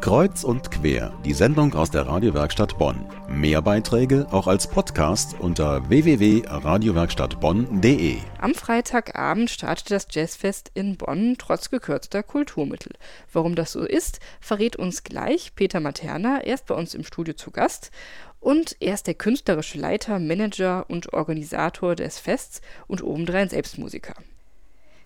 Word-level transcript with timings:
Kreuz 0.00 0.44
und 0.44 0.70
quer, 0.70 1.12
die 1.24 1.32
Sendung 1.32 1.74
aus 1.74 1.90
der 1.90 2.06
Radiowerkstatt 2.06 2.78
Bonn. 2.78 3.04
Mehr 3.28 3.60
Beiträge 3.60 4.28
auch 4.30 4.46
als 4.46 4.68
Podcast 4.68 5.34
unter 5.40 5.88
www.radiowerkstattbonn.de. 5.88 8.18
Am 8.40 8.54
Freitagabend 8.54 9.50
startet 9.50 9.90
das 9.90 10.06
Jazzfest 10.10 10.70
in 10.74 10.96
Bonn 10.96 11.34
trotz 11.36 11.70
gekürzter 11.70 12.22
Kulturmittel. 12.22 12.92
Warum 13.32 13.56
das 13.56 13.72
so 13.72 13.84
ist, 13.84 14.20
verrät 14.40 14.76
uns 14.76 15.02
gleich 15.02 15.56
Peter 15.56 15.80
Materna. 15.80 16.42
Er 16.42 16.54
ist 16.54 16.66
bei 16.66 16.76
uns 16.76 16.94
im 16.94 17.02
Studio 17.02 17.34
zu 17.34 17.50
Gast. 17.50 17.90
Und 18.38 18.76
er 18.78 18.94
ist 18.94 19.08
der 19.08 19.14
künstlerische 19.14 19.78
Leiter, 19.78 20.20
Manager 20.20 20.88
und 20.88 21.12
Organisator 21.12 21.96
des 21.96 22.20
Fests 22.20 22.60
und 22.86 23.02
obendrein 23.02 23.48
Selbstmusiker. 23.48 24.14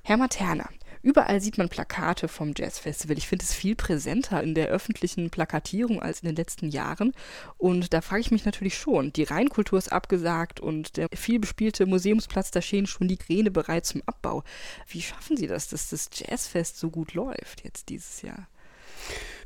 Herr 0.05 0.19
Materna, 0.19 0.69
Überall 1.03 1.41
sieht 1.41 1.59
man 1.59 1.69
Plakate 1.69 2.29
vom 2.29 2.55
Jazzfestival. 2.57 3.19
Ich 3.19 3.27
finde 3.27 3.45
es 3.45 3.53
viel 3.53 3.75
präsenter 3.75 4.43
in 4.43 4.55
der 4.55 4.69
öffentlichen 4.69 5.31
Plakatierung 5.31 6.01
als 6.01 6.21
in 6.21 6.27
den 6.27 6.37
letzten 6.37 6.69
Jahren. 6.69 7.13
Und 7.59 7.93
da 7.93 8.01
frage 8.01 8.21
ich 8.21 8.31
mich 8.31 8.45
natürlich 8.45 8.79
schon, 8.79 9.13
die 9.13 9.25
Rheinkultur 9.25 9.79
ist 9.79 9.93
abgesagt 9.93 10.61
und 10.61 10.97
der 10.97 11.09
viel 11.13 11.41
bespielte 11.41 11.87
Museumsplatz, 11.87 12.53
da 12.53 12.63
stehen 12.63 12.87
schon 12.87 13.09
die 13.09 13.17
Kräne 13.17 13.51
bereit 13.51 13.85
zum 13.85 14.03
Abbau. 14.07 14.45
Wie 14.87 15.03
schaffen 15.03 15.37
Sie 15.37 15.49
das, 15.49 15.69
dass 15.69 15.91
das 15.91 16.09
Jazzfest 16.15 16.79
so 16.79 16.91
gut 16.91 17.15
läuft 17.15 17.65
jetzt 17.65 17.89
dieses 17.89 18.23
Jahr? 18.23 18.47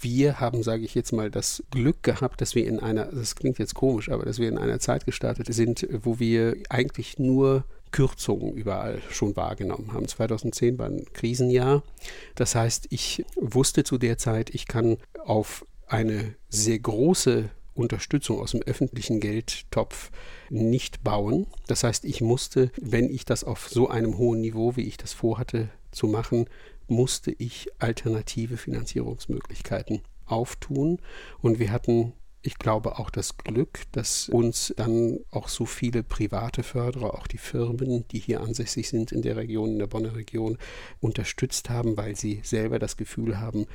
Wir 0.01 0.41
haben, 0.41 0.63
sage 0.63 0.85
ich 0.85 0.95
jetzt 0.95 1.13
mal, 1.13 1.31
das 1.31 1.63
Glück 1.71 2.03
gehabt, 2.03 2.41
dass 2.41 2.55
wir 2.55 2.67
in 2.67 2.81
einer, 2.81 3.07
das 3.07 3.35
klingt 3.35 3.59
jetzt 3.59 3.75
komisch, 3.75 4.11
aber 4.11 4.25
dass 4.25 4.39
wir 4.39 4.49
in 4.49 4.59
einer 4.59 4.79
Zeit 4.79 5.07
gestartet 5.07 5.53
sind, 5.53 5.87
wo 5.91 6.19
wir 6.19 6.57
eigentlich 6.69 7.19
nur 7.19 7.65
Kürzungen 7.93 8.53
überall 8.53 9.01
schon 9.11 9.37
wahrgenommen 9.37 9.93
haben. 9.93 10.07
2010 10.07 10.79
war 10.79 10.87
ein 10.87 11.07
Krisenjahr. 11.13 11.83
Das 12.35 12.55
heißt, 12.55 12.89
ich 12.91 13.25
wusste 13.37 13.85
zu 13.85 13.97
der 13.97 14.19
Zeit, 14.19 14.51
ich 14.51 14.67
kann 14.67 14.99
auf 15.25 15.65
eine 15.87 16.35
sehr 16.49 16.79
große 16.79 17.49
Unterstützung 17.75 18.41
aus 18.41 18.53
dem 18.53 18.63
öffentlichen 18.63 19.21
Geldtopf 19.21 20.11
nicht 20.51 21.05
bauen. 21.05 21.47
Das 21.67 21.85
heißt, 21.85 22.05
ich 22.05 22.21
musste, 22.21 22.71
wenn 22.81 23.11
ich 23.11 23.25
das 23.25 23.45
auf 23.45 23.69
so 23.69 23.89
einem 23.89 24.19
hohen 24.19 24.41
Niveau, 24.41 24.77
wie 24.77 24.87
ich 24.87 24.97
das 24.97 25.13
vorhatte 25.13 25.69
zu 25.91 26.07
machen, 26.07 26.47
musste 26.89 27.33
ich 27.33 27.69
alternative 27.79 28.57
Finanzierungsmöglichkeiten 28.57 30.03
auftun. 30.27 31.01
Und 31.41 31.59
wir 31.59 31.71
hatten 31.71 32.13
ich 32.47 32.59
glaube 32.59 32.99
auch 32.99 33.11
das 33.11 33.37
Glück, 33.39 33.83
dass 33.93 34.29
uns 34.29 34.73
dann 34.77 35.19
auch 35.31 35.49
so 35.49 35.67
viele 35.67 36.03
private 36.03 36.63
Förderer, 36.63 37.15
auch 37.15 37.27
die 37.27 37.39
Firmen, 37.39 38.07
die 38.09 38.21
hier 38.21 38.41
ansässig 38.41 38.89
sind 38.89 39.11
in 39.11 39.23
der 39.23 39.37
Region, 39.37 39.73
in 39.73 39.79
der 39.81 39.89
Bonner 39.89 40.15
Region, 40.15 40.57
unterstützt 41.01 41.71
haben, 41.71 41.97
weil 41.97 42.15
sie 42.15 42.41
selber 42.45 42.79
das 42.79 42.97
Gefühl 42.97 43.41
haben, 43.41 43.67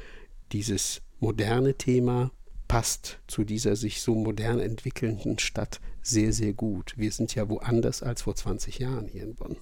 dieses 0.54 1.02
moderne 1.20 1.76
Thema 1.76 2.32
passt 2.68 3.20
zu 3.28 3.44
dieser 3.44 3.76
sich 3.76 4.02
so 4.02 4.16
modern 4.16 4.60
entwickelnden 4.60 5.38
Stadt 5.40 5.82
sehr, 6.02 6.32
sehr 6.32 6.54
gut. 6.54 6.94
Wir 6.96 7.12
sind 7.12 7.36
ja 7.36 7.50
woanders 7.50 8.02
als 8.02 8.22
vor 8.22 8.36
20 8.36 8.80
Jahren 8.80 9.08
hier 9.08 9.24
in 9.24 9.36
Bonn. 9.36 9.58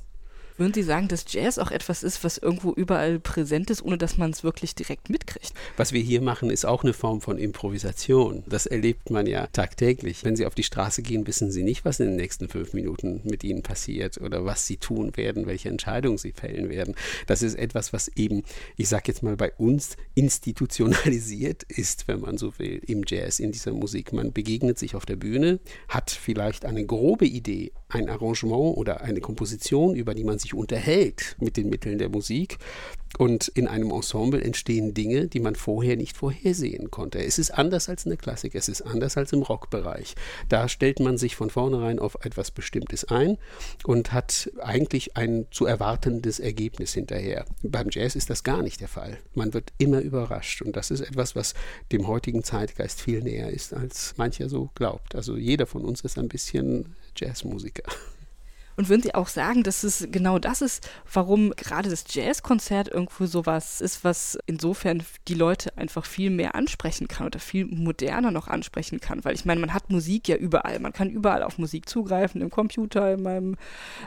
Würden 0.60 0.74
Sie 0.74 0.84
sagen, 0.84 1.08
dass 1.08 1.24
Jazz 1.26 1.58
auch 1.58 1.72
etwas 1.72 2.04
ist, 2.04 2.22
was 2.26 2.38
irgendwo 2.38 2.74
überall 2.74 3.18
präsent 3.18 3.70
ist, 3.70 3.82
ohne 3.82 3.98
dass 3.98 4.18
man 4.18 4.32
es 4.32 4.44
wirklich 4.44 4.76
direkt 4.76 5.10
mitkriegt? 5.10 5.54
Was 5.78 5.94
wir 5.94 6.02
hier 6.02 6.20
machen, 6.20 6.50
ist 6.50 6.66
auch 6.66 6.84
eine 6.84 6.92
Form 6.92 7.22
von 7.22 7.38
Improvisation. 7.38 8.44
Das 8.46 8.66
erlebt 8.66 9.10
man 9.10 9.26
ja 9.26 9.48
tagtäglich. 9.48 10.26
Wenn 10.26 10.36
Sie 10.36 10.46
auf 10.46 10.56
die 10.56 10.64
Straße 10.64 11.02
gehen, 11.02 11.26
wissen 11.28 11.50
Sie 11.50 11.64
nicht, 11.64 11.86
was 11.86 12.02
in 12.02 12.08
den 12.08 12.18
nächsten 12.18 12.50
fünf 12.50 12.74
Minuten 12.74 13.22
mit 13.24 13.46
Ihnen 13.46 13.64
passiert 13.64 14.20
oder 14.20 14.44
was 14.44 14.68
Sie 14.68 14.76
tun 14.76 15.16
werden, 15.16 15.46
welche 15.46 15.70
Entscheidungen 15.70 16.18
Sie 16.18 16.34
fällen 16.34 16.68
werden. 16.68 16.94
Das 17.26 17.42
ist 17.42 17.56
etwas, 17.56 17.94
was 17.94 18.10
eben, 18.18 18.44
ich 18.76 18.90
sage 18.90 19.04
jetzt 19.08 19.24
mal, 19.24 19.38
bei 19.38 19.54
uns 19.54 19.96
institutionalisiert 20.14 21.64
ist, 21.70 22.10
wenn 22.10 22.20
man 22.20 22.38
so 22.38 22.60
will, 22.60 22.82
im 22.86 23.04
Jazz, 23.08 23.40
in 23.40 23.54
dieser 23.54 23.72
Musik. 23.72 24.12
Man 24.12 24.34
begegnet 24.34 24.78
sich 24.78 24.96
auf 24.96 25.06
der 25.06 25.16
Bühne, 25.16 25.62
hat 25.88 26.12
vielleicht 26.12 26.66
eine 26.66 26.86
grobe 26.86 27.28
Idee, 27.28 27.72
ein 27.88 28.10
Arrangement 28.10 28.76
oder 28.76 29.00
eine 29.00 29.22
Komposition, 29.22 29.96
über 29.96 30.14
die 30.14 30.26
man 30.26 30.38
sich 30.38 30.49
sich 30.50 30.54
unterhält 30.54 31.36
mit 31.40 31.58
den 31.58 31.70
Mitteln 31.70 31.98
der 31.98 32.10
Musik. 32.10 32.58
Und 33.18 33.48
in 33.48 33.68
einem 33.68 33.90
Ensemble 33.90 34.40
entstehen 34.40 34.94
Dinge, 34.94 35.28
die 35.28 35.40
man 35.40 35.56
vorher 35.56 35.98
nicht 35.98 36.16
vorhersehen 36.16 36.92
konnte. 36.92 37.18
Es 37.18 37.40
ist 37.40 37.50
anders 37.50 37.90
als 37.90 38.06
in 38.06 38.12
der 38.12 38.20
Klassik, 38.20 38.54
es 38.54 38.70
ist 38.70 38.84
anders 38.84 39.18
als 39.18 39.34
im 39.34 39.42
Rockbereich. 39.42 40.14
Da 40.48 40.70
stellt 40.70 41.00
man 41.00 41.18
sich 41.18 41.36
von 41.36 41.50
vornherein 41.50 41.98
auf 41.98 42.24
etwas 42.24 42.52
Bestimmtes 42.52 43.06
ein 43.06 43.40
und 43.84 44.14
hat 44.14 44.52
eigentlich 44.60 45.18
ein 45.18 45.48
zu 45.50 45.66
erwartendes 45.66 46.40
Ergebnis 46.40 46.94
hinterher. 46.94 47.46
Beim 47.64 47.88
Jazz 47.90 48.16
ist 48.16 48.30
das 48.30 48.44
gar 48.44 48.62
nicht 48.62 48.80
der 48.80 48.88
Fall. 48.88 49.18
Man 49.34 49.56
wird 49.56 49.74
immer 49.80 50.02
überrascht 50.02 50.62
und 50.62 50.76
das 50.76 50.92
ist 50.92 51.02
etwas, 51.02 51.36
was 51.36 51.56
dem 51.92 52.08
heutigen 52.08 52.44
Zeitgeist 52.44 53.02
viel 53.02 53.24
näher 53.24 53.50
ist, 53.50 53.74
als 53.74 54.14
mancher 54.18 54.50
so 54.50 54.70
glaubt. 54.76 55.16
Also 55.16 55.36
jeder 55.36 55.66
von 55.66 55.84
uns 55.84 56.02
ist 56.02 56.20
ein 56.20 56.30
bisschen 56.30 56.96
Jazzmusiker. 57.18 57.92
Und 58.76 58.88
würden 58.88 59.02
Sie 59.02 59.14
auch 59.14 59.28
sagen, 59.28 59.64
dass 59.64 59.84
es 59.84 60.08
genau 60.10 60.40
das 60.40 60.62
ist, 60.62 60.90
warum 61.12 61.52
gerade 61.52 61.90
das 61.90 62.06
Jazzkonzert 62.08 62.88
irgendwo 62.88 63.26
sowas 63.26 63.82
ist, 63.82 64.04
was 64.06 64.38
insofern 64.46 65.04
die 65.28 65.34
Leute 65.34 65.78
einfach 65.78 66.06
viel 66.06 66.30
mehr 66.30 66.56
ansprechen 66.56 67.10
kann 67.10 67.26
oder 67.28 67.40
viel 67.40 67.66
moderner 67.66 68.32
noch 68.32 68.48
ansprechen 68.48 69.02
kann? 69.02 69.26
Weil 69.26 69.36
ich 69.36 69.44
meine, 69.44 69.60
man 69.60 69.74
hat 69.74 69.90
Musik 69.90 70.30
ja 70.30 70.38
überall. 70.38 70.80
Man 70.80 70.94
kann 70.94 71.10
überall 71.10 71.44
auf 71.44 71.58
Musik 71.58 71.90
zugreifen, 71.90 72.42
im 72.42 72.50
Computer, 72.50 73.14
in 73.14 73.24
meinem 73.24 73.58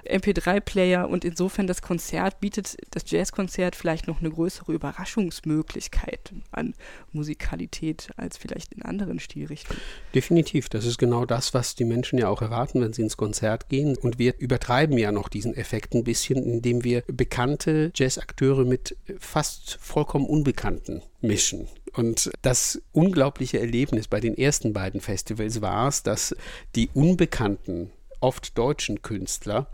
MP3-Player. 0.08 1.06
Und 1.08 1.24
insofern 1.24 1.66
das 1.66 1.82
Konzert 1.82 2.40
bietet, 2.40 2.76
das 2.92 3.10
Jazzkonzert 3.10 3.76
vielleicht 3.76 4.06
noch 4.06 4.20
eine 4.20 4.30
größere 4.30 4.72
Überraschungsmöglichkeit 4.72 6.32
an 6.50 6.74
Musikalität 7.12 8.10
als 8.16 8.38
vielleicht 8.38 8.72
in 8.72 8.82
anderen 8.82 9.20
Stilrichtungen. 9.20 9.82
Definitiv. 10.14 10.68
Das 10.68 10.86
ist 10.86 10.98
genau 10.98 11.26
das, 11.26 11.52
was 11.52 11.74
die 11.74 11.84
Menschen 11.84 12.18
ja 12.18 12.28
auch 12.28 12.40
erwarten, 12.40 12.80
wenn 12.80 12.92
sie 12.92 13.02
ins 13.02 13.16
Konzert 13.16 13.68
gehen. 13.68 13.96
Und 13.96 14.18
wir 14.18 14.38
über 14.38 14.61
übertreiben 14.62 14.96
ja 14.96 15.10
noch 15.10 15.28
diesen 15.28 15.56
Effekt 15.56 15.92
ein 15.92 16.04
bisschen, 16.04 16.44
indem 16.44 16.84
wir 16.84 17.02
bekannte 17.08 17.90
Jazzakteure 17.96 18.64
mit 18.64 18.96
fast 19.18 19.76
vollkommen 19.80 20.24
Unbekannten 20.24 21.02
mischen. 21.20 21.66
Und 21.94 22.30
das 22.42 22.80
unglaubliche 22.92 23.58
Erlebnis 23.58 24.06
bei 24.06 24.20
den 24.20 24.38
ersten 24.38 24.72
beiden 24.72 25.00
Festivals 25.00 25.62
war 25.62 25.88
es, 25.88 26.04
dass 26.04 26.36
die 26.76 26.88
Unbekannten 26.94 27.90
oft 28.20 28.56
deutschen 28.56 29.02
Künstler 29.02 29.66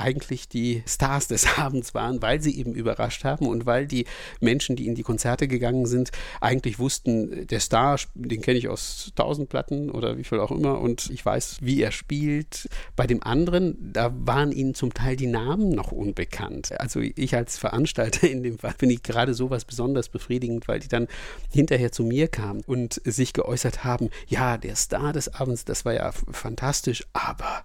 eigentlich 0.00 0.48
die 0.48 0.82
Stars 0.86 1.28
des 1.28 1.46
Abends 1.58 1.94
waren, 1.94 2.22
weil 2.22 2.40
sie 2.40 2.58
eben 2.58 2.74
überrascht 2.74 3.24
haben 3.24 3.46
und 3.46 3.66
weil 3.66 3.86
die 3.86 4.06
Menschen, 4.40 4.76
die 4.76 4.86
in 4.86 4.94
die 4.94 5.02
Konzerte 5.02 5.48
gegangen 5.48 5.86
sind, 5.86 6.10
eigentlich 6.40 6.78
wussten, 6.78 7.46
der 7.46 7.60
Star, 7.60 7.98
den 8.14 8.40
kenne 8.40 8.58
ich 8.58 8.68
aus 8.68 9.12
tausend 9.14 9.48
Platten 9.48 9.90
oder 9.90 10.16
wie 10.16 10.24
viel 10.24 10.40
auch 10.40 10.50
immer 10.50 10.80
und 10.80 11.10
ich 11.10 11.24
weiß, 11.24 11.58
wie 11.60 11.82
er 11.82 11.92
spielt. 11.92 12.68
Bei 12.96 13.06
dem 13.06 13.22
anderen, 13.22 13.92
da 13.92 14.12
waren 14.14 14.52
ihnen 14.52 14.74
zum 14.74 14.94
Teil 14.94 15.16
die 15.16 15.26
Namen 15.26 15.70
noch 15.70 15.92
unbekannt. 15.92 16.78
Also 16.80 17.00
ich 17.00 17.34
als 17.34 17.58
Veranstalter 17.58 18.28
in 18.28 18.42
dem 18.42 18.58
Fall 18.58 18.74
finde 18.78 18.94
ich 18.94 19.02
gerade 19.02 19.34
sowas 19.34 19.64
besonders 19.64 20.08
befriedigend, 20.08 20.68
weil 20.68 20.80
die 20.80 20.88
dann 20.88 21.08
hinterher 21.52 21.92
zu 21.92 22.04
mir 22.04 22.28
kamen 22.28 22.62
und 22.66 23.00
sich 23.04 23.32
geäußert 23.32 23.84
haben, 23.84 24.10
ja, 24.26 24.58
der 24.58 24.76
Star 24.76 25.12
des 25.12 25.34
Abends, 25.34 25.64
das 25.64 25.84
war 25.84 25.94
ja 25.94 26.12
fantastisch, 26.12 27.04
aber 27.12 27.64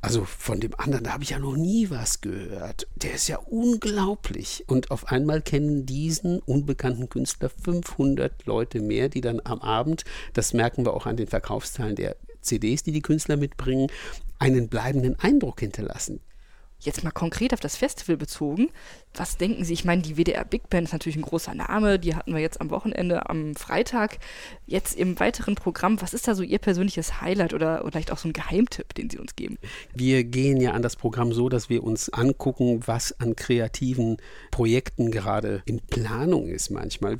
also 0.00 0.24
von 0.24 0.60
dem 0.60 0.74
anderen, 0.76 1.04
da 1.04 1.12
habe 1.12 1.24
ich 1.24 1.30
ja 1.30 1.38
noch 1.38 1.56
nie 1.56 1.90
was 1.90 2.20
gehört. 2.20 2.86
Der 2.96 3.14
ist 3.14 3.28
ja 3.28 3.38
unglaublich. 3.38 4.64
Und 4.66 4.90
auf 4.90 5.08
einmal 5.08 5.42
kennen 5.42 5.86
diesen 5.86 6.40
unbekannten 6.40 7.08
Künstler 7.08 7.50
500 7.50 8.46
Leute 8.46 8.80
mehr, 8.80 9.08
die 9.08 9.20
dann 9.20 9.40
am 9.44 9.60
Abend, 9.60 10.04
das 10.32 10.52
merken 10.52 10.84
wir 10.84 10.94
auch 10.94 11.06
an 11.06 11.16
den 11.16 11.28
Verkaufszahlen 11.28 11.96
der 11.96 12.16
CDs, 12.40 12.82
die 12.82 12.92
die 12.92 13.02
Künstler 13.02 13.36
mitbringen, 13.36 13.88
einen 14.38 14.68
bleibenden 14.68 15.18
Eindruck 15.18 15.60
hinterlassen. 15.60 16.20
Jetzt 16.80 17.02
mal 17.02 17.10
konkret 17.10 17.54
auf 17.54 17.60
das 17.60 17.76
Festival 17.76 18.18
bezogen. 18.18 18.68
Was 19.16 19.36
denken 19.36 19.64
Sie? 19.64 19.72
Ich 19.72 19.84
meine, 19.84 20.02
die 20.02 20.16
WDR 20.16 20.44
Big 20.44 20.68
Band 20.68 20.88
ist 20.88 20.92
natürlich 20.92 21.16
ein 21.16 21.22
großer 21.22 21.54
Name. 21.54 22.00
Die 22.00 22.16
hatten 22.16 22.34
wir 22.34 22.40
jetzt 22.40 22.60
am 22.60 22.70
Wochenende, 22.70 23.30
am 23.30 23.54
Freitag. 23.54 24.18
Jetzt 24.66 24.96
im 24.96 25.20
weiteren 25.20 25.54
Programm, 25.54 26.02
was 26.02 26.14
ist 26.14 26.26
da 26.26 26.34
so 26.34 26.42
Ihr 26.42 26.58
persönliches 26.58 27.20
Highlight 27.20 27.54
oder, 27.54 27.82
oder 27.82 27.92
vielleicht 27.92 28.10
auch 28.10 28.18
so 28.18 28.28
ein 28.28 28.32
Geheimtipp, 28.32 28.92
den 28.94 29.10
Sie 29.10 29.18
uns 29.18 29.36
geben? 29.36 29.56
Wir 29.94 30.24
gehen 30.24 30.60
ja 30.60 30.72
an 30.72 30.82
das 30.82 30.96
Programm 30.96 31.32
so, 31.32 31.48
dass 31.48 31.68
wir 31.68 31.84
uns 31.84 32.08
angucken, 32.12 32.80
was 32.86 33.18
an 33.20 33.36
kreativen 33.36 34.16
Projekten 34.50 35.12
gerade 35.12 35.62
in 35.64 35.80
Planung 35.80 36.48
ist 36.48 36.70
manchmal 36.70 37.18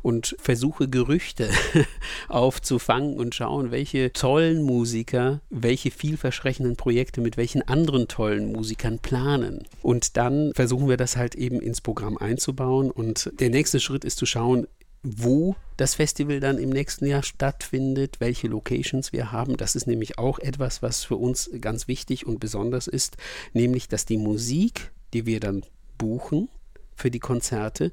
und 0.00 0.36
versuche 0.38 0.88
Gerüchte 0.88 1.50
aufzufangen 2.28 3.18
und 3.18 3.34
schauen, 3.34 3.70
welche 3.70 4.14
tollen 4.14 4.62
Musiker, 4.62 5.40
welche 5.50 5.90
vielversprechenden 5.90 6.76
Projekte 6.76 7.20
mit 7.20 7.36
welchen 7.36 7.60
anderen 7.60 8.08
tollen 8.08 8.50
Musikern 8.50 8.98
planen. 8.98 9.64
Und 9.82 10.16
dann 10.16 10.52
versuchen 10.54 10.88
wir 10.88 10.96
das 10.96 11.16
halt 11.34 11.42
eben 11.42 11.60
ins 11.60 11.80
Programm 11.80 12.16
einzubauen. 12.18 12.90
Und 12.90 13.32
der 13.38 13.50
nächste 13.50 13.80
Schritt 13.80 14.04
ist 14.04 14.18
zu 14.18 14.26
schauen, 14.26 14.66
wo 15.02 15.54
das 15.76 15.96
Festival 15.96 16.40
dann 16.40 16.58
im 16.58 16.70
nächsten 16.70 17.06
Jahr 17.06 17.22
stattfindet, 17.22 18.20
welche 18.20 18.48
Locations 18.48 19.12
wir 19.12 19.32
haben. 19.32 19.56
Das 19.56 19.76
ist 19.76 19.86
nämlich 19.86 20.18
auch 20.18 20.38
etwas, 20.38 20.82
was 20.82 21.04
für 21.04 21.16
uns 21.16 21.50
ganz 21.60 21.88
wichtig 21.88 22.26
und 22.26 22.40
besonders 22.40 22.86
ist, 22.86 23.16
nämlich 23.52 23.88
dass 23.88 24.06
die 24.06 24.16
Musik, 24.16 24.92
die 25.12 25.26
wir 25.26 25.40
dann 25.40 25.62
buchen 25.98 26.48
für 26.96 27.10
die 27.10 27.20
Konzerte, 27.20 27.92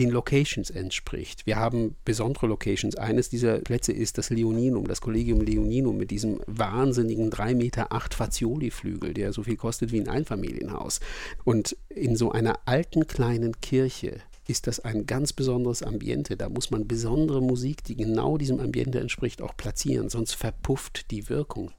den 0.00 0.10
Locations 0.10 0.70
entspricht. 0.70 1.46
Wir 1.46 1.56
haben 1.56 1.94
besondere 2.06 2.46
Locations. 2.46 2.96
Eines 2.96 3.28
dieser 3.28 3.58
Plätze 3.58 3.92
ist 3.92 4.16
das 4.16 4.30
Leoninum, 4.30 4.86
das 4.86 5.02
Collegium 5.02 5.42
Leoninum 5.42 5.98
mit 5.98 6.10
diesem 6.10 6.40
wahnsinnigen 6.46 7.30
3,8 7.30 7.54
Meter 7.54 7.88
Fazioli-Flügel, 8.10 9.12
der 9.12 9.34
so 9.34 9.42
viel 9.42 9.56
kostet 9.56 9.92
wie 9.92 10.00
ein 10.00 10.08
Einfamilienhaus. 10.08 11.00
Und 11.44 11.76
in 11.90 12.16
so 12.16 12.32
einer 12.32 12.60
alten 12.64 13.06
kleinen 13.06 13.60
Kirche 13.60 14.20
ist 14.48 14.66
das 14.66 14.80
ein 14.80 15.04
ganz 15.04 15.34
besonderes 15.34 15.82
Ambiente. 15.82 16.38
Da 16.38 16.48
muss 16.48 16.70
man 16.70 16.88
besondere 16.88 17.42
Musik, 17.42 17.84
die 17.84 17.96
genau 17.96 18.38
diesem 18.38 18.58
Ambiente 18.58 19.00
entspricht, 19.00 19.42
auch 19.42 19.54
platzieren, 19.54 20.08
sonst 20.08 20.32
verpufft 20.32 21.10
die 21.10 21.28
Wirkung. 21.28 21.72